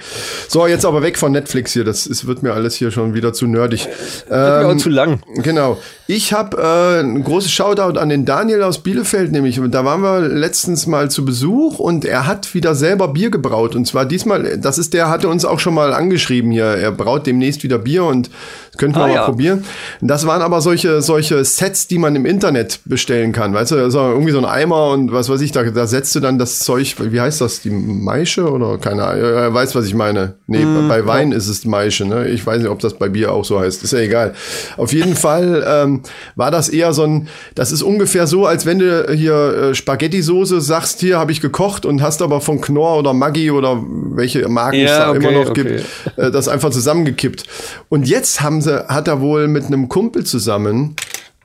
[0.47, 1.83] So, jetzt aber weg von Netflix hier.
[1.83, 3.87] Das ist, wird mir alles hier schon wieder zu nerdig.
[4.27, 5.21] Wird mir auch zu lang.
[5.35, 5.77] Genau.
[6.07, 9.61] Ich habe äh, ein großes Shoutout an den Daniel aus Bielefeld, nämlich.
[9.69, 13.75] Da waren wir letztens mal zu Besuch und er hat wieder selber Bier gebraut.
[13.75, 16.60] Und zwar diesmal, das ist der, hatte uns auch schon mal angeschrieben hier.
[16.63, 18.29] Er braut demnächst wieder Bier und
[18.77, 19.25] könnten wir Ah, mal ja.
[19.25, 19.63] probieren.
[19.99, 23.53] Das waren aber solche, solche Sets, die man im Internet bestellen kann.
[23.53, 26.15] Weißt du, das ist irgendwie so ein Eimer und was weiß ich, da, da setzt
[26.15, 29.85] du dann das Zeug, wie heißt das, die Maische oder keine Ahnung, er weiß, was
[29.85, 30.35] ich meine.
[30.47, 32.27] Nee, Mm, bei Wein ist es Maische, ne?
[32.29, 33.83] Ich weiß nicht, ob das bei Bier auch so heißt.
[33.83, 34.33] Ist ja egal.
[34.77, 36.01] Auf jeden Fall ähm,
[36.35, 39.33] war das eher so ein, das ist ungefähr so, als wenn du hier
[39.71, 43.81] äh, Spaghetti-Soße sagst, hier habe ich gekocht und hast aber von Knorr oder Maggi oder
[44.13, 45.63] welche Marken es Ja, da immer okay, noch okay.
[45.63, 47.45] gibt, äh, das einfach zusammengekippt.
[47.89, 50.95] Und jetzt haben sie, hat er wohl mit einem Kumpel zusammen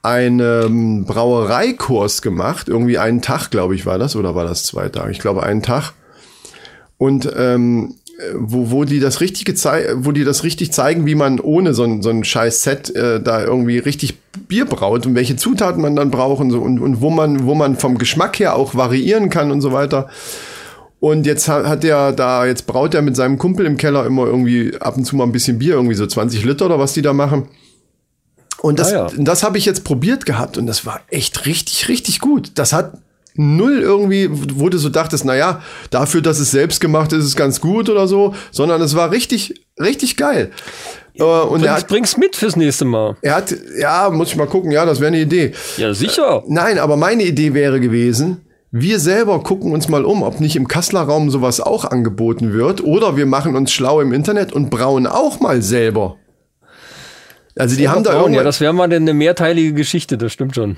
[0.02, 2.68] einen Brauereikurs gemacht.
[2.68, 4.16] Irgendwie einen Tag, glaube ich, war das.
[4.16, 5.10] Oder war das zwei Tage?
[5.10, 5.92] Ich glaube, einen Tag.
[6.98, 7.94] Und ähm,
[8.34, 9.46] wo, wo die das richtig
[9.96, 13.20] wo die das richtig zeigen, wie man ohne so ein, so ein scheiß Set äh,
[13.20, 14.14] da irgendwie richtig
[14.48, 17.54] Bier braut und welche Zutaten man dann braucht und so und, und wo man, wo
[17.54, 20.08] man vom Geschmack her auch variieren kann und so weiter.
[20.98, 24.26] Und jetzt hat, hat er da, jetzt braut er mit seinem Kumpel im Keller immer
[24.26, 27.02] irgendwie ab und zu mal ein bisschen Bier, irgendwie so 20 Liter oder was die
[27.02, 27.48] da machen.
[28.62, 29.08] Und das, Ah, ja.
[29.18, 32.52] das habe ich jetzt probiert gehabt und das war echt richtig, richtig gut.
[32.54, 32.94] Das hat
[33.34, 37.26] null irgendwie, wo du so dachtest, na ja, dafür, dass es selbst gemacht ist, ist
[37.26, 40.50] es ganz gut oder so, sondern es war richtig, richtig geil.
[41.14, 43.16] Äh, und er Bring's, hat, bring's mit fürs nächste Mal.
[43.20, 45.52] er hat, ja, muss ich mal gucken, ja, das wäre eine Idee.
[45.76, 46.42] Ja, sicher.
[46.48, 48.45] Nein, aber meine Idee wäre gewesen,
[48.80, 52.82] wir selber gucken uns mal um, ob nicht im Kassler Raum sowas auch angeboten wird.
[52.82, 56.16] Oder wir machen uns schlau im Internet und brauen auch mal selber.
[57.58, 60.76] Also die haben da irgendwann, ja, das wäre mal eine mehrteilige Geschichte, das stimmt schon.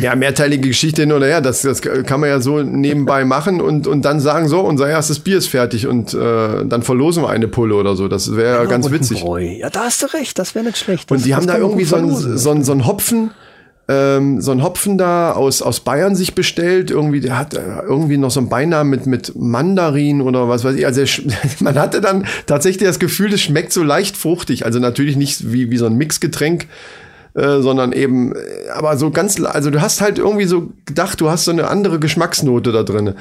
[0.00, 1.42] ja, mehrteilige Geschichte hin oder her.
[1.42, 5.18] Das, das kann man ja so nebenbei machen und, und dann sagen, so, unser erstes
[5.20, 8.08] Bier ist fertig und äh, dann verlosen wir eine Pulle oder so.
[8.08, 9.22] Das wäre ganz Und ein witzig.
[9.60, 11.10] Ja, da hast du recht, das wäre nicht schlecht.
[11.10, 13.30] Und Das- die haben da irgendwie so einen, so, einen, so einen Hopfen,
[13.86, 16.90] ähm, so einen Hopfen da aus, aus Bayern sich bestellt.
[16.90, 20.76] Irgendwie, der hat äh, irgendwie noch so einen Beinamen mit, mit Mandarin oder was weiß
[20.76, 20.86] ich.
[20.86, 21.04] Also
[21.60, 24.64] man hatte dann tatsächlich das Gefühl, es schmeckt so leicht fruchtig.
[24.64, 26.66] Also natürlich nicht wie, wie so ein Mixgetränk.
[27.36, 28.38] Äh, sondern eben, äh,
[28.72, 31.98] aber so ganz, also du hast halt irgendwie so gedacht, du hast so eine andere
[31.98, 33.14] Geschmacksnote da drin.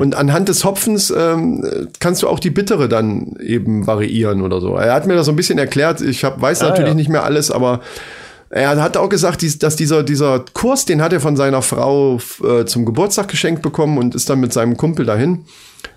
[0.00, 1.62] Und anhand des Hopfens ähm,
[2.00, 4.76] kannst du auch die bittere dann eben variieren oder so.
[4.76, 6.00] Er hat mir das so ein bisschen erklärt.
[6.00, 6.94] Ich hab, weiß natürlich ja.
[6.94, 7.80] nicht mehr alles, aber
[8.50, 12.64] er hat auch gesagt, dass dieser, dieser Kurs, den hat er von seiner Frau äh,
[12.64, 15.44] zum Geburtstag geschenkt bekommen und ist dann mit seinem Kumpel dahin.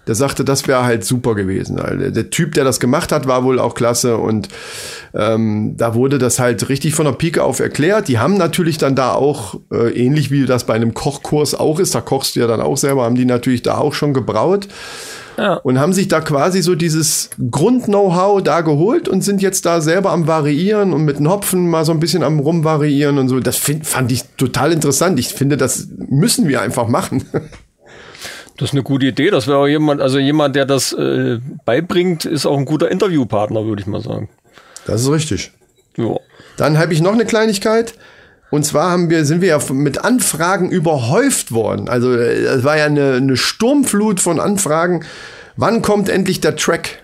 [0.05, 1.79] Der sagte, das wäre halt super gewesen.
[1.79, 4.49] Also der Typ, der das gemacht hat, war wohl auch klasse und
[5.15, 8.07] ähm, da wurde das halt richtig von der Pike auf erklärt.
[8.07, 11.95] Die haben natürlich dann da auch, äh, ähnlich wie das bei einem Kochkurs auch ist,
[11.95, 14.67] da kochst du ja dann auch selber, haben die natürlich da auch schon gebraut
[15.37, 15.55] Ja.
[15.55, 20.11] und haben sich da quasi so dieses Grund-Know-how da geholt und sind jetzt da selber
[20.11, 23.39] am Variieren und mit den Hopfen mal so ein bisschen am Rumvariieren und so.
[23.39, 25.19] Das find, fand ich total interessant.
[25.19, 27.25] Ich finde, das müssen wir einfach machen.
[28.57, 29.31] Das ist eine gute Idee.
[29.31, 33.65] Das wäre auch jemand, also jemand, der das äh, beibringt, ist auch ein guter Interviewpartner,
[33.65, 34.29] würde ich mal sagen.
[34.85, 35.51] Das ist richtig.
[35.97, 36.17] Ja.
[36.57, 37.95] Dann habe ich noch eine Kleinigkeit.
[38.53, 41.89] Und zwar haben wir, sind wir ja mit Anfragen überhäuft worden.
[41.89, 45.03] Also äh, es war ja eine, eine Sturmflut von Anfragen.
[45.57, 47.02] Wann kommt endlich der Track?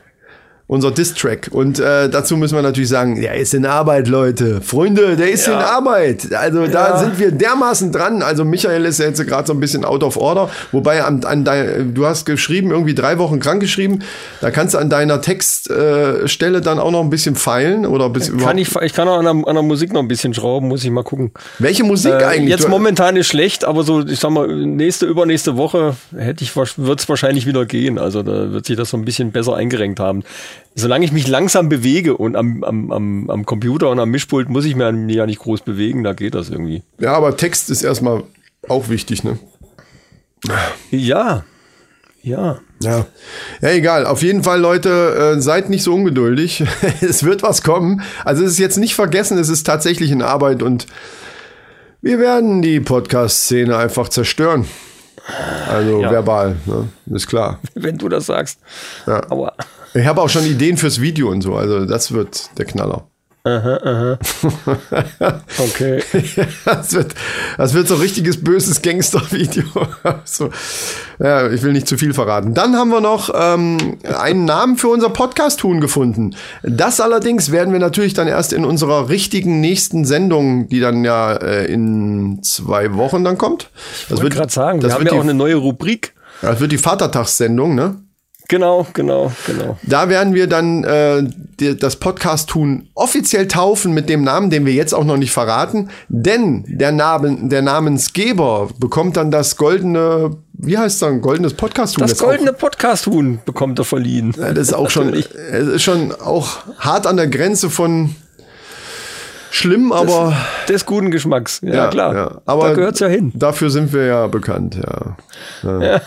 [0.70, 1.50] Unser Diss-Track.
[1.52, 4.62] Und äh, dazu müssen wir natürlich sagen, der ist in Arbeit, Leute.
[4.62, 6.32] Freunde, der ist in Arbeit.
[6.32, 8.22] Also da sind wir dermaßen dran.
[8.22, 10.48] Also Michael ist ja jetzt gerade so ein bisschen out of order.
[10.72, 14.04] Wobei an, an dein, du hast geschrieben, irgendwie drei Wochen krank geschrieben.
[14.42, 17.88] Da kannst du an deiner Textstelle äh, dann auch noch ein bisschen feilen.
[17.88, 20.36] Oder bis Kann ich, ich kann auch an der, an der Musik noch ein bisschen
[20.36, 21.32] schrauben, muss ich mal gucken.
[21.58, 22.50] Welche Musik Äh, eigentlich?
[22.50, 27.00] jetzt momentan ist schlecht, aber so, ich sag mal, nächste, übernächste Woche hätte ich, wird
[27.00, 27.98] es wahrscheinlich wieder gehen.
[27.98, 30.22] Also da wird sich das so ein bisschen besser eingerenkt haben.
[30.76, 34.66] Solange ich mich langsam bewege und am, am, am, am Computer und am Mischpult muss
[34.66, 36.84] ich mir ja nicht groß bewegen, da geht das irgendwie.
[37.00, 38.24] Ja, aber Text ist erstmal
[38.68, 39.38] auch wichtig, ne?
[40.92, 41.44] Ja.
[42.22, 42.60] Ja.
[42.82, 43.06] Ja.
[43.62, 44.06] Ja, egal.
[44.06, 46.64] Auf jeden Fall, Leute, äh, seid nicht so ungeduldig.
[47.02, 48.02] es wird was kommen.
[48.24, 50.88] Also es ist jetzt nicht vergessen, es ist tatsächlich in Arbeit und
[52.02, 54.66] wir werden die Podcast-Szene einfach zerstören.
[55.70, 56.12] Also Ja.
[56.12, 56.88] verbal, ne?
[57.16, 57.60] ist klar.
[57.76, 58.60] Wenn du das sagst.
[59.06, 59.30] Ja.
[59.30, 59.54] Aua.
[59.94, 63.08] Ich habe auch schon Ideen fürs Video und so, also das wird der Knaller.
[65.60, 66.04] Okay.
[66.66, 67.16] Das wird,
[67.58, 69.64] das wird so ein richtiges böses Gangster-Video.
[70.26, 70.50] so.
[71.20, 72.54] Ja, ich will nicht zu viel verraten.
[72.54, 76.36] Dann haben wir noch ähm, einen Namen für unser Podcast-Huhn gefunden.
[76.64, 81.34] Das allerdings werden wir natürlich dann erst in unserer richtigen nächsten Sendung, die dann ja
[81.34, 83.70] äh, in zwei Wochen dann kommt.
[84.10, 86.14] Das Ich wollte gerade sagen, das wir haben wird ja auch eine neue Rubrik.
[86.42, 87.96] das wird die Vatertagssendung, ne?
[88.50, 89.78] Genau, genau, genau.
[89.84, 91.24] Da werden wir dann äh,
[91.60, 95.32] die, das Podcast tun offiziell taufen mit dem Namen, den wir jetzt auch noch nicht
[95.32, 95.90] verraten.
[96.08, 102.08] Denn der, Namen, der Namensgeber bekommt dann das goldene, wie heißt dann, goldenes Podcast tun.
[102.08, 104.34] Das goldene Podcast-Huhn bekommt er verliehen.
[104.34, 108.16] Auch, das ist auch schon, ist schon auch hart an der Grenze von
[109.52, 110.36] schlimm, aber
[110.68, 111.60] Des guten Geschmacks.
[111.64, 112.16] Ja, klar.
[112.16, 112.42] ja.
[112.46, 113.32] aber da gehört's ja hin.
[113.36, 115.18] Dafür sind wir ja bekannt, ja.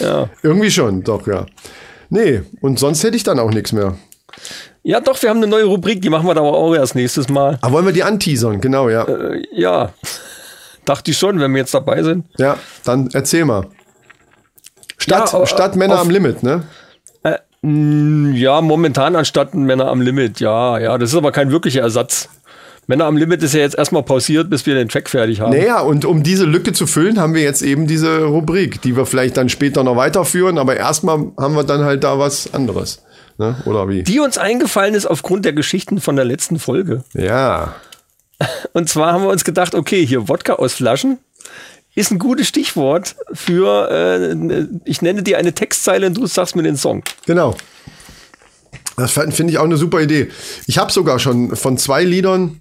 [0.00, 0.28] Ja.
[0.42, 1.46] Irgendwie schon, doch, ja.
[2.08, 3.94] Nee, und sonst hätte ich dann auch nichts mehr.
[4.82, 7.58] ja, doch, wir haben eine neue Rubrik, die machen wir aber auch erst nächstes Mal.
[7.60, 8.60] Aber wollen wir die anteasern?
[8.60, 9.04] Genau, ja.
[9.04, 9.92] Äh, ja,
[10.84, 12.24] dachte ich schon, wenn wir jetzt dabei sind.
[12.38, 13.66] Ja, dann erzähl mal.
[14.98, 16.62] Stadt, Ja, au- Stadt Männer auf- am Limit, ne?
[17.62, 20.40] Mh, ja, momentan anstatt Männer am Limit.
[20.40, 22.28] Ja, ja, das ist aber kein wirklicher Ersatz.
[22.88, 25.52] Männer am Limit ist ja jetzt erstmal pausiert, bis wir den Track fertig haben.
[25.52, 29.06] Naja, und um diese Lücke zu füllen, haben wir jetzt eben diese Rubrik, die wir
[29.06, 33.02] vielleicht dann später noch weiterführen, aber erstmal haben wir dann halt da was anderes.
[33.38, 33.56] Ne?
[33.66, 34.02] Oder wie?
[34.02, 37.04] Die uns eingefallen ist aufgrund der Geschichten von der letzten Folge.
[37.14, 37.76] Ja.
[38.72, 41.18] Und zwar haben wir uns gedacht, okay, hier Wodka aus Flaschen
[41.94, 46.62] ist ein gutes Stichwort für, äh, ich nenne dir eine Textzeile und du sagst mir
[46.62, 47.02] den Song.
[47.26, 47.56] Genau.
[48.96, 50.30] Das finde ich auch eine super Idee.
[50.66, 52.60] Ich habe sogar schon von zwei Liedern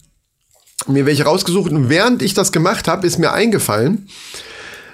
[0.87, 4.09] mir welche rausgesucht und während ich das gemacht habe, ist mir eingefallen,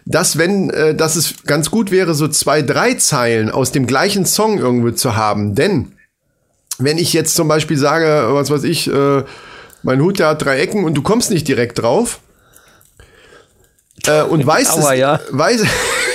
[0.05, 4.25] dass wenn, äh, dass es ganz gut wäre, so zwei, drei Zeilen aus dem gleichen
[4.25, 5.55] Song irgendwo zu haben.
[5.55, 5.93] Denn
[6.77, 9.23] wenn ich jetzt zum Beispiel sage, was weiß ich, äh,
[9.83, 12.19] mein Hut, der hat drei Ecken und du kommst nicht direkt drauf
[14.07, 15.19] äh, und weißt Aua, es, ja.
[15.29, 15.63] weiß,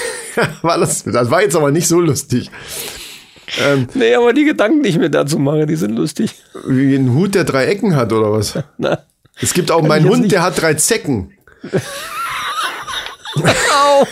[0.62, 2.50] war das, das war jetzt aber nicht so lustig.
[3.94, 6.42] Nee, aber die Gedanken, die ich mir dazu mache, die sind lustig.
[6.66, 8.54] Wie ein Hut, der drei Ecken hat oder was?
[8.78, 8.98] Na.
[9.40, 11.32] Es gibt auch meinen Hund, der hat drei Zecken.
[13.34, 14.06] Au!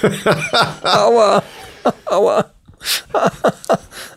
[0.82, 1.42] Aua!
[2.06, 2.44] Aua!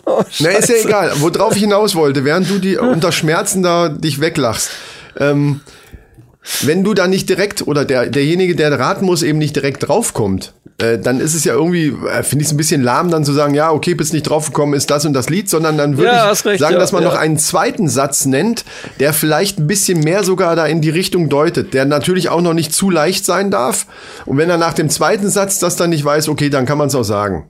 [0.05, 1.11] oh, Na, ist ja egal.
[1.17, 4.71] Worauf ich hinaus wollte, während du die unter Schmerzen da dich weglachst.
[5.19, 5.61] Ähm,
[6.61, 10.53] wenn du da nicht direkt oder der, derjenige, der raten muss, eben nicht direkt draufkommt,
[10.77, 13.31] äh, dann ist es ja irgendwie, äh, finde ich es ein bisschen lahm, dann zu
[13.31, 16.31] sagen, ja, okay, bist nicht draufgekommen, ist das und das Lied, sondern dann würde Ja,
[16.31, 17.09] ich recht, sagen, ja, dass man ja.
[17.09, 18.65] noch einen zweiten Satz nennt,
[18.99, 22.53] der vielleicht ein bisschen mehr sogar da in die Richtung deutet, der natürlich auch noch
[22.53, 23.85] nicht zu leicht sein darf.
[24.25, 26.87] Und wenn er nach dem zweiten Satz das dann nicht weiß, okay, dann kann man
[26.87, 27.49] es auch sagen.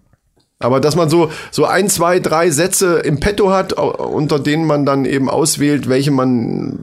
[0.64, 4.86] Aber dass man so, so ein, zwei, drei Sätze im Petto hat, unter denen man
[4.86, 6.80] dann eben auswählt, welche man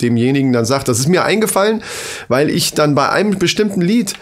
[0.00, 0.88] demjenigen dann sagt.
[0.88, 1.82] Das ist mir eingefallen,
[2.28, 4.14] weil ich dann bei einem bestimmten Lied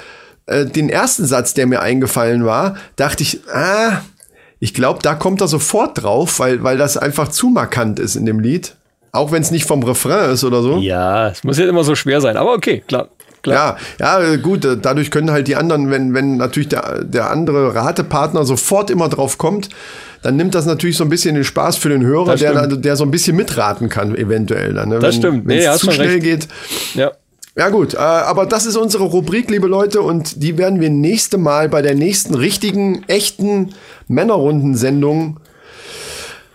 [0.47, 4.03] äh, den ersten Satz, der mir eingefallen war, dachte ich, ah,
[4.59, 8.27] ich glaube, da kommt er sofort drauf, weil, weil das einfach zu markant ist in
[8.27, 8.77] dem Lied.
[9.11, 10.79] Auch wenn es nicht vom Refrain ist oder so.
[10.79, 13.09] Ja, es muss ja immer so schwer sein, aber okay, klar.
[13.43, 13.77] Klar.
[13.99, 17.75] Ja, ja, gut, äh, dadurch können halt die anderen, wenn, wenn natürlich der, der andere
[17.75, 19.69] Ratepartner sofort immer drauf kommt,
[20.23, 23.05] dann nimmt das natürlich so ein bisschen den Spaß für den Hörer, der, der so
[23.05, 24.75] ein bisschen mitraten kann, eventuell.
[24.75, 24.99] Dann, ne?
[25.01, 25.49] Das wenn, stimmt.
[25.49, 26.23] Wenn Nee, es hast zu schnell recht.
[26.23, 26.49] geht.
[26.95, 27.13] Ja.
[27.55, 31.37] Ja gut, äh, aber das ist unsere Rubrik, liebe Leute, und die werden wir nächste
[31.37, 33.75] Mal bei der nächsten richtigen, echten
[34.09, 35.39] Männerrunden-Sendung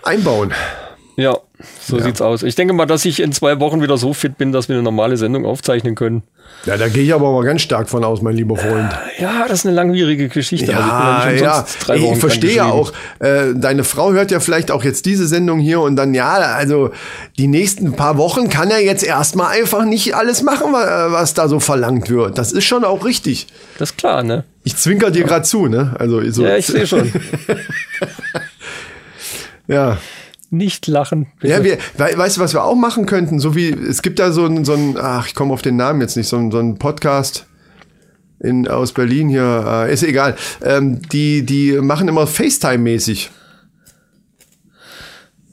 [0.02, 0.54] einbauen.
[1.16, 1.38] Ja,
[1.82, 2.44] so sieht's aus.
[2.44, 4.84] Ich denke mal, dass ich in zwei Wochen wieder so fit bin, dass wir eine
[4.84, 6.22] normale Sendung aufzeichnen können.
[6.66, 8.90] Ja, da gehe ich aber mal ganz stark von aus, mein lieber Freund.
[9.20, 10.76] Ja, das ist eine langwierige Geschichte.
[10.76, 14.32] Also ich Ja, ja, drei ich, Wochen ich verstehe ja auch, äh, deine Frau hört
[14.32, 16.92] ja vielleicht auch jetzt diese Sendung hier und dann, ja, also
[17.38, 21.48] die nächsten paar Wochen kann er jetzt erstmal einfach nicht alles machen, wa- was da
[21.48, 22.38] so verlangt wird.
[22.38, 23.48] Das ist schon auch richtig.
[23.78, 24.44] Das ist klar, ne?
[24.64, 25.96] Ich zwinker dir gerade zu, ne?
[26.00, 27.12] Also so, Ja, ich sehe schon.
[29.68, 29.98] ja.
[30.50, 31.28] Nicht lachen.
[31.40, 31.54] bitte.
[31.54, 33.40] Ja, wir, we, weißt du, was wir auch machen könnten?
[33.40, 36.02] So wie, es gibt da so ein, so ein ach, ich komme auf den Namen
[36.02, 37.46] jetzt nicht, so ein, so ein Podcast
[38.40, 40.36] in, aus Berlin hier, äh, ist egal.
[40.64, 43.30] Ähm, die, die machen immer FaceTime-mäßig.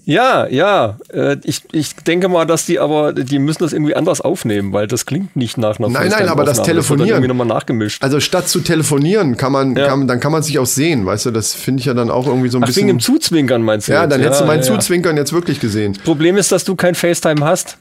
[0.07, 0.99] Ja, ja.
[1.13, 4.87] Äh, ich, ich denke mal, dass die aber, die müssen das irgendwie anders aufnehmen, weil
[4.87, 8.03] das klingt nicht nach einer Nein, nein, aber das Telefonieren- dann irgendwie nochmal nachgemischt.
[8.03, 9.87] Also statt zu telefonieren, kann man, Ja.
[9.89, 12.11] kann, man- dann kann man sich auch sehen, weißt du, das finde ich ja dann
[12.11, 12.89] auch irgendwie so ein Ach, wegen bisschen.
[12.89, 13.93] dem Zuzwinkern meinst du?
[13.93, 14.13] ja, jetzt?
[14.13, 14.63] dann hättest du mein ja.
[14.65, 15.97] Zuzwinkern jetzt wirklich gesehen.
[16.05, 17.79] Problem ist, dass du kein FaceTime hast.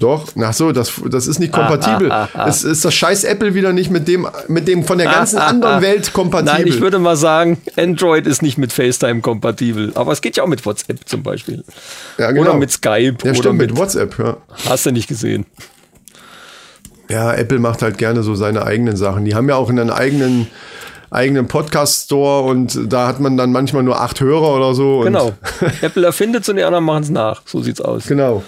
[0.00, 2.10] Doch, ach so, das, das ist nicht kompatibel.
[2.12, 5.38] Ah, Es ist das scheiß Apple wieder nicht mit dem, mit dem von der ganzen
[5.38, 6.54] anderen Welt kompatibel.
[6.54, 9.92] Nein, ich würde mal sagen, Android ist nicht mit FaceTime kompatibel.
[9.94, 11.64] Aber es geht ja auch mit WhatsApp zum Beispiel.
[12.18, 12.50] ja, genau.
[12.50, 13.16] Oder mit Skype.
[13.24, 14.36] Ja, oder stimmt, mit mit, WhatsApp, ja.
[14.68, 15.46] Hast du nicht gesehen.
[17.10, 19.24] Ja, Apple macht halt gerne so seine eigenen Sachen.
[19.24, 20.46] Die haben ja auch einen eigenen,
[21.10, 25.00] eigenen Podcast-Store und da hat man dann manchmal nur acht Hörer oder so.
[25.00, 25.32] Genau.
[25.80, 27.42] Apple erfindet es und die anderen machen es nach.
[27.46, 28.06] So sieht's aus.
[28.06, 28.42] Genau.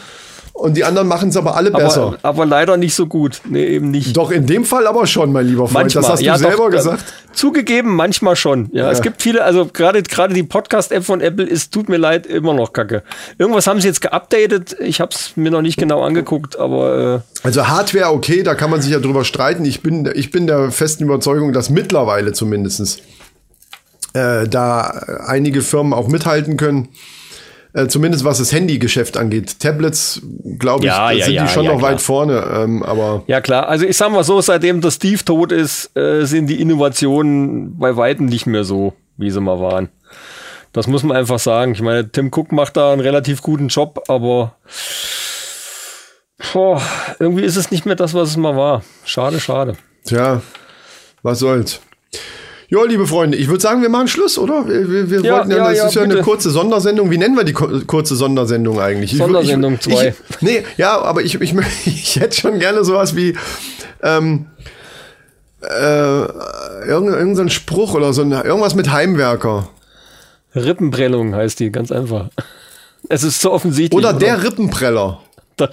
[0.60, 2.18] Und die anderen machen es aber alle besser.
[2.20, 3.40] Aber, leider nicht so gut.
[3.48, 4.14] Nee, eben nicht.
[4.14, 5.84] Doch, in dem Fall aber schon, mein lieber Freund.
[5.84, 6.02] Manchmal.
[6.02, 7.00] Das hast du ja, selber doch, gesagt.
[7.00, 8.68] äh, Zugegeben, manchmal schon.
[8.72, 12.26] Ja, es gibt viele, also gerade gerade die Podcast-App von Apple ist, tut mir leid,
[12.26, 13.02] immer noch kacke.
[13.38, 14.76] Irgendwas haben sie jetzt geupdatet.
[14.80, 18.70] Ich habe es mir noch nicht genau angeguckt, aber äh, Also Hardware, okay, da kann
[18.70, 19.64] man sich ja drüber streiten.
[19.64, 22.98] Ich bin, ich bin der festen Überzeugung, dass mittlerweile zumindestens
[24.12, 24.82] äh, da
[25.26, 26.88] einige Firmen auch mithalten können.
[27.72, 29.60] Äh, zumindest was das Handygeschäft angeht.
[29.60, 30.20] Tablets,
[30.58, 31.92] glaube ich, Ja, ja, sind ja, die schon noch klar.
[31.92, 32.44] weit vorne.
[32.52, 33.68] Ähm, aber ja klar.
[33.68, 37.96] Also ich sag mal so, seitdem der Steve tot ist, äh, sind die Innovationen bei
[37.96, 39.88] weitem nicht mehr so, wie sie mal waren.
[40.72, 41.72] Das muss man einfach sagen.
[41.72, 44.54] Ich meine, Tim Cook macht da einen relativ guten Job, aber
[46.52, 46.80] boah,
[47.18, 48.82] irgendwie ist es nicht mehr das, was es mal war.
[49.04, 49.76] Schade, schade.
[50.04, 50.42] tja,
[51.22, 51.80] was soll's.
[52.70, 54.66] Ja, liebe Freunde, ich würde sagen, wir machen Schluss, oder?
[54.68, 56.24] Wir, wir, Ja, wollten ja, ja, das ja, ist ja eine bitte.
[56.24, 57.10] kurze Sondersendung.
[57.10, 59.12] Wie nennen wir die kurze Sondersendung eigentlich?
[59.12, 60.08] Ich- Sondersendung ich, zwei.
[60.30, 61.52] Ich, nee, ja, aber ich, ich,
[61.86, 63.36] ich hätte schon gerne sowas wie
[64.04, 64.46] ähm,
[65.62, 66.20] äh,
[66.86, 69.68] irgendein, irgendein Spruch oder so, irgendwas mit Heimwerker.
[70.54, 72.28] Rippenprellung heißt die, ganz einfach.
[73.08, 73.96] Es ist so offensichtlich.
[73.98, 75.20] Oder der Rippenpreller.
[75.60, 75.70] Doch.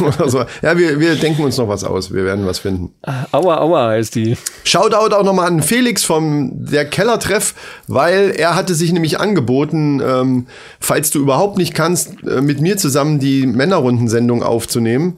[0.00, 0.44] oder so.
[0.62, 2.12] Ja, wir, wir denken uns noch was aus.
[2.12, 2.94] Wir werden was finden.
[3.32, 4.36] Aua, aua heißt die.
[4.62, 7.54] Shoutout auch nochmal an Felix vom der Kellertreff,
[7.88, 10.46] weil er hatte sich nämlich angeboten, ähm,
[10.80, 15.16] falls du überhaupt nicht kannst, äh, mit mir zusammen die Männerrundensendung aufzunehmen.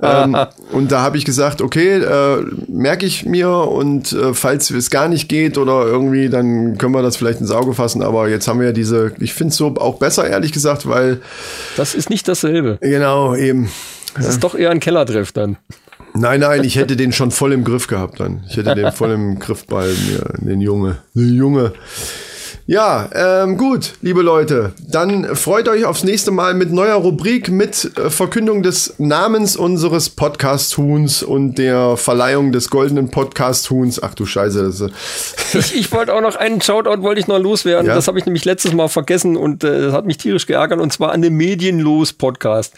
[0.00, 0.36] Ähm,
[0.72, 5.08] und da habe ich gesagt, okay, äh, merke ich mir und äh, falls es gar
[5.08, 8.02] nicht geht oder irgendwie, dann können wir das vielleicht ins Auge fassen.
[8.02, 11.20] Aber jetzt haben wir ja diese, ich finde es so auch besser, ehrlich gesagt, weil
[11.76, 12.78] Das ist nicht dasselbe.
[12.80, 13.70] genau eben.
[14.16, 15.56] Das ist doch eher ein Kellertreff dann.
[16.16, 18.44] Nein, nein, ich hätte den schon voll im Griff gehabt dann.
[18.48, 20.98] Ich hätte den voll im Griff bei mir, den Junge.
[21.14, 21.72] Den Junge.
[22.66, 24.72] Ja, ähm, gut, liebe Leute.
[24.88, 30.08] Dann freut euch aufs nächste Mal mit neuer Rubrik, mit äh, Verkündung des Namens unseres
[30.08, 34.02] Podcast-Huhns und der Verleihung des goldenen Podcast-Huhns.
[34.02, 34.62] Ach du Scheiße.
[34.64, 34.94] Das, ist-
[35.54, 37.86] Ich, ich wollte auch noch einen Shoutout wollte ich noch loswerden.
[37.86, 37.94] Ja.
[37.94, 40.90] Das habe ich nämlich letztes Mal vergessen und äh, das hat mich tierisch geärgert und
[40.90, 42.72] zwar an dem Medienlos Podcast.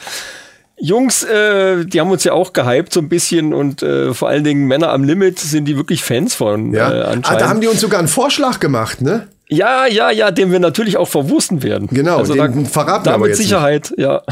[0.79, 4.43] Jungs, äh, die haben uns ja auch gehypt so ein bisschen und äh, vor allen
[4.43, 6.93] Dingen Männer am Limit sind die wirklich Fans von ja.
[6.93, 7.41] äh, ah, anscheinend.
[7.41, 9.29] da haben die uns sogar einen Vorschlag gemacht, ne?
[9.49, 11.89] Ja, ja, ja, den wir natürlich auch verwursten werden.
[11.91, 13.49] Genau, also den da, verraten wir da aber mit jetzt nicht.
[13.49, 14.23] Sicherheit, ja.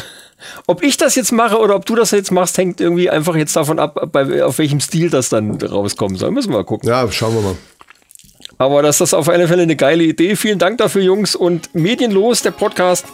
[0.66, 3.56] Ob ich das jetzt mache oder ob du das jetzt machst, hängt irgendwie einfach jetzt
[3.56, 6.32] davon ab, bei, auf welchem Stil das dann rauskommen soll.
[6.32, 6.88] Müssen wir mal gucken.
[6.88, 7.56] Ja, schauen wir mal.
[8.58, 10.36] Aber das ist auf alle Fälle eine geile Idee.
[10.36, 11.34] Vielen Dank dafür, Jungs.
[11.34, 13.06] Und Medienlos, der Podcast.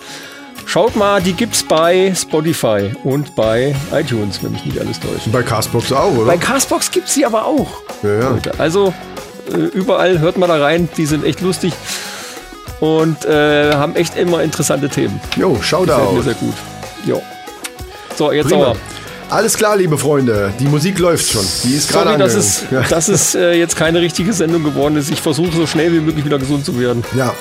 [0.67, 5.31] Schaut mal, die gibt's bei Spotify und bei iTunes, wenn mich nicht alles täuscht.
[5.33, 6.27] Bei Castbox auch, oder?
[6.27, 7.69] Bei Castbox gibt's sie aber auch.
[8.03, 8.39] ja, ja.
[8.59, 8.93] Also
[9.75, 10.89] überall hört mal da rein.
[10.97, 11.73] Die sind echt lustig
[12.81, 15.21] und äh, haben echt immer interessante Themen.
[15.37, 16.23] Jo, Gefällt mir Shoutout.
[16.23, 16.55] sehr gut.
[17.07, 17.23] Jo.
[18.17, 18.67] So, jetzt Prima.
[18.69, 18.77] aber.
[19.31, 20.53] Alles klar, liebe Freunde.
[20.59, 21.47] Die Musik läuft schon.
[21.65, 22.81] Die ist gerade Sorry, dass es, Ja.
[22.83, 25.09] dass es äh, jetzt keine richtige Sendung geworden ist.
[25.11, 27.05] Ich versuche so schnell wie möglich wieder gesund zu werden.
[27.17, 27.33] ja.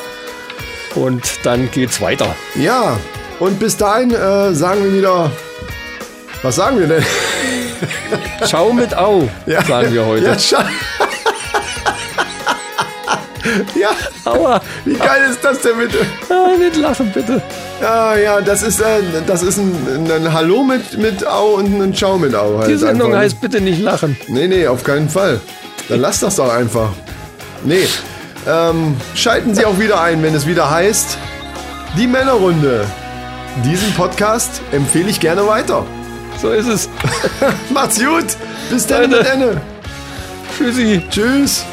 [0.95, 2.35] Und dann geht's weiter.
[2.55, 2.97] Ja,
[3.39, 5.31] und bis dahin äh, sagen wir wieder.
[6.41, 7.03] Was sagen wir denn?
[8.45, 9.63] Ciao mit Au, Ja.
[9.63, 10.25] sagen wir heute.
[10.25, 10.65] Ja,
[13.79, 13.89] ja,
[14.25, 15.97] Aua, wie geil ist das denn bitte?
[16.29, 17.41] ah, nicht lachen bitte.
[17.81, 21.93] Ja, ja, das ist, äh, das ist ein, ein Hallo mit, mit Au und ein
[21.93, 22.59] Ciao mit Au.
[22.59, 23.19] Halt Die Sendung einfach.
[23.23, 24.17] heißt bitte nicht lachen.
[24.27, 25.39] Nee, nee, auf keinen Fall.
[25.87, 26.89] Dann lasst das doch einfach.
[27.63, 27.87] Nee.
[28.47, 31.17] Ähm, schalten Sie auch wieder ein, wenn es wieder heißt,
[31.97, 32.85] die Männerrunde.
[33.65, 35.85] Diesen Podcast empfehle ich gerne weiter.
[36.41, 36.89] So ist es.
[37.73, 38.25] Macht's gut.
[38.69, 39.59] Bis dann Ende.
[40.57, 41.01] Tschüssi.
[41.09, 41.65] Tschüss.